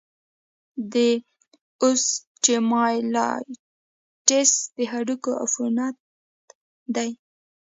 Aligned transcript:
د 0.93 0.95
اوسټیومایلايټس 1.83 4.51
د 4.75 4.77
هډوکو 4.91 5.31
عفونت 5.43 5.95
دی. 6.95 7.09